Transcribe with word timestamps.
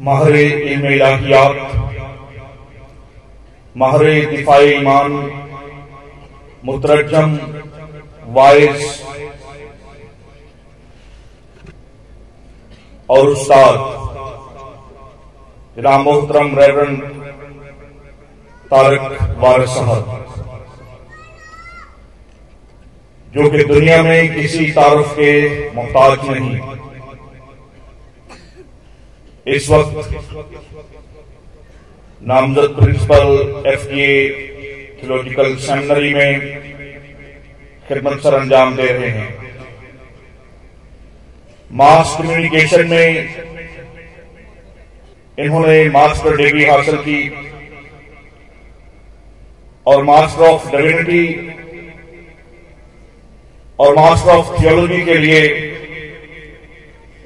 महर 0.00 0.34
इल्म 0.36 0.86
इलाहियात 0.86 1.56
महर 3.76 4.02
दिफा 4.30 4.56
ईमान 4.62 5.12
मुतरजम 6.64 7.36
वाइज 8.34 8.84
और 13.08 13.28
उस्ताद 13.28 13.78
जनाब 15.76 16.00
मोहतरम 16.00 16.58
रेवरेंड 16.58 17.02
तारक 18.70 19.36
वारिस 19.38 19.70
साहब 19.70 20.24
जो 23.34 23.50
कि 23.50 23.64
दुनिया 23.64 24.02
में 24.02 24.34
किसी 24.34 24.70
तारुफ 24.72 25.12
के 25.12 25.32
मोहताज 25.74 26.28
नहीं। 26.28 26.58
इस 29.46 29.68
वक्त 29.70 29.94
नामजद 32.22 32.72
principal 32.76 33.28
F 33.72 33.84
T 33.88 34.06
theological 34.98 35.54
seminary 35.56 36.14
में 36.14 36.40
खिदमत 37.88 38.22
सर 38.22 38.34
अंजाम 38.34 38.74
दे 38.76 38.86
रहे 38.86 39.10
हैं। 39.10 39.28
मास 41.70 42.16
कम्युनिकेशन 42.18 42.86
में 42.88 43.08
इन्होंने 45.38 45.78
मास्टर 45.90 46.36
डिग्री 46.36 46.64
हासिल 46.64 46.96
की 47.06 47.20
और 49.86 50.02
मास्टर 50.04 50.42
ऑफ़ 50.44 50.70
डिविनिटी 50.76 51.24
और 53.78 53.94
मास्टर 53.96 54.30
ऑफ़ 54.30 54.52
थियोलॉजी 54.60 55.02
के 55.02 55.14
लिए 55.18 55.42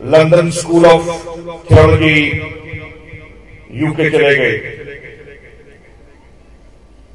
London 0.03 0.51
school 0.51 0.87
of 0.87 1.09
theology 1.71 2.21
UK 3.81 4.11
चले 4.11 4.35
गए। 4.37 4.55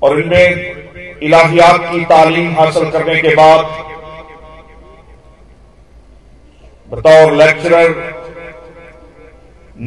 और 0.02 0.20
इनमें 0.20 1.20
इलाहियात 1.24 1.80
की 1.92 2.04
तालीम 2.06 2.54
हासिल 2.56 2.90
करने 2.92 3.16
के 3.22 3.36
बाद 3.36 3.66
बतौर 6.88 7.34
लेक्चरर 7.38 7.90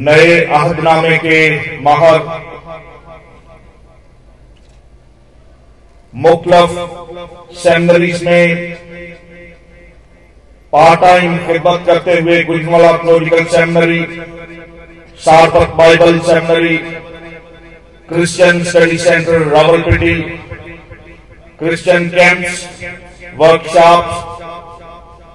नए 0.07 0.39
अहदनामे 0.41 1.17
के 1.17 1.39
माहर 1.81 2.19
मुख्तलफ 6.13 6.69
सेमिनरीज 7.57 8.23
में 8.23 8.88
पार्ट 10.73 10.99
टाइम 11.01 11.37
खिदमत 11.37 11.85
करते 11.85 12.13
हुए 12.19 12.41
गुजमला 12.43 12.91
थियोलॉजिकल 12.97 13.45
सेमिनरी 13.45 14.01
सार्थक 15.19 15.73
Bible 15.75 16.19
seminary 16.19 16.77
Christian 18.09 18.63
study 18.63 18.97
centre 18.97 19.47
Rawalpindi 19.47 20.13
Christian 21.59 22.07
camps 22.09 22.61
workshop 23.37 24.05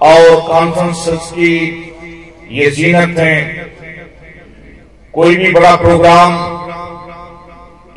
और 0.03 0.39
कॉन्फ्रेंसेस 0.47 1.29
की 1.33 1.51
ये 2.51 2.69
जीनत 2.71 3.19
है। 3.19 3.35
कोई 5.13 5.35
भी 5.35 5.51
बड़ा 5.51 5.75
प्रोग्राम 5.75 6.31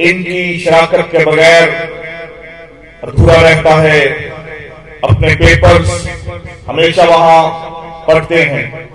इनकी 0.00 0.59
शराकत 0.61 1.09
के 1.12 1.25
बगैर 1.25 1.70
अधूरा 3.05 3.41
रहता 3.41 3.75
है। 3.83 4.03
अपने 5.05 5.34
पेपर्स 5.36 6.06
हमेशा 6.69 7.05
वहाँ 7.05 7.42
पढ़ते 8.08 8.42
हैं। 8.42 8.88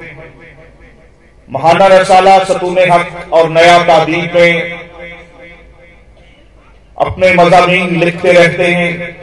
महाना 1.47 1.87
रसाला 1.87 2.37
सतून 2.43 2.77
हक 2.91 3.29
और 3.33 3.49
नया 3.49 3.77
तादीब 3.83 4.35
में 4.35 4.79
अपने 6.97 7.33
मजामीन 7.33 7.95
लिखते 7.95 8.31
रहते 8.31 8.67
हैं। 8.67 9.15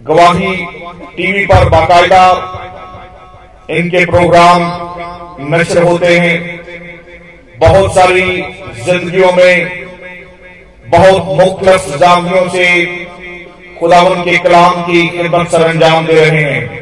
गवाही 0.00 0.54
टीवी 1.16 1.44
पर 1.46 1.68
बाकायदा 1.68 2.24
इनके 3.70 4.04
प्रोग्राम 4.06 4.62
नशर 5.54 5.82
होते 5.82 6.18
हैं। 6.18 6.60
बहुत 7.58 7.94
सारी 7.94 8.42
जिंदगियों 8.84 9.32
में 9.32 9.86
बहुत 10.86 11.24
मुख्तलफ 11.40 11.88
जामियों 11.98 12.48
से 12.48 12.66
खुदावन 13.80 14.22
के 14.22 14.36
कलाम 14.38 14.82
की 14.82 15.06
खिदमत 15.08 15.48
सर 15.48 15.62
अंजाम 15.62 16.06
दे 16.06 16.14
रहे 16.14 16.42
हैं। 16.42 16.81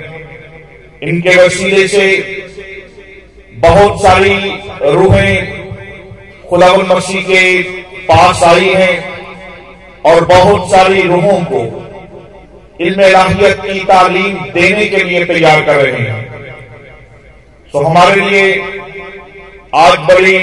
इनके 1.02 1.34
वसीले 1.36 1.86
से 1.88 2.06
बहुत 3.58 4.02
सारी 4.02 4.34
रूहें 4.94 5.60
खुदावन 6.50 6.86
मसीह 6.86 7.22
के 7.22 7.62
पास 8.04 8.42
आई 8.42 8.68
हैं 8.74 9.20
और 10.04 10.24
बहुत 10.24 10.70
सारी 10.70 11.02
रूहों 11.02 11.40
को 11.44 11.60
इल्म 12.80 13.00
लाहियत 13.00 13.60
की 13.60 13.78
तालीम 13.84 14.38
देने 14.50 14.86
के 14.86 15.02
लिए 15.04 15.24
तैयार 15.24 15.60
कर 15.62 15.76
रहे 15.76 16.02
हैं। 16.02 16.22
तो 17.72 17.78
हमारे 17.78 18.20
लिए 18.20 18.52
आज 19.74 19.98
बड़ी 20.08 20.38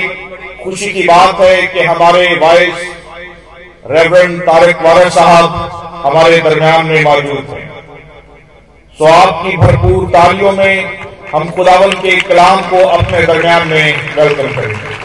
खुशी 0.64 0.92
की 0.94 1.04
बात 1.04 1.40
है 1.40 1.62
कि 1.68 1.80
हमारे 1.80 2.36
वाइस 2.36 2.86
रेवरेंड 3.92 4.42
तारक 4.42 4.82
वारा 4.82 5.10
साहब 5.10 5.50
हमारे 6.06 6.38
दरमियान 6.40 6.86
में 6.86 7.04
मौजूद 7.04 7.48
हैं। 7.50 7.77
सो 9.00 9.06
आपकी 9.06 9.58
भरपूर 9.58 10.06
तालियों 10.10 10.52
में 10.52 11.02
हम 11.34 11.50
खुदावन 11.50 11.92
के 12.02 12.16
कलाम 12.22 12.62
को 12.62 12.78
अपने 12.88 13.22
दरमियान 13.26 13.68
में 13.68 14.16
वेलकम 14.16 14.48
करेंगे। 14.56 14.97